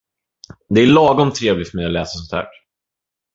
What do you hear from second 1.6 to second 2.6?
för mig att läsa sånt här.